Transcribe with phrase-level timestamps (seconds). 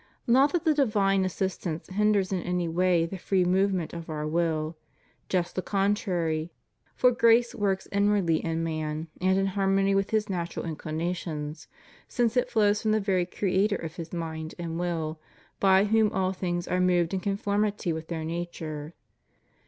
[0.25, 4.75] Not that the divine assistance hinders in any way the free movement of our will;
[5.29, 6.51] just the contrary,
[6.95, 8.09] for grace works HUMAN LIBERTY.
[8.09, 11.67] \A1 inwardly in man and in harmony with his natural inclina tions,
[12.07, 15.19] since it flows from the very Creator of his mind and will,
[15.59, 18.95] by whom all things are moved in conformity with their nature.